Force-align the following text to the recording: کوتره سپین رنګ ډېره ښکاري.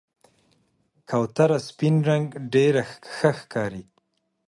کوتره 1.09 1.57
سپین 1.67 1.95
رنګ 2.09 2.25
ډېره 2.53 2.83
ښکاري. 3.37 3.83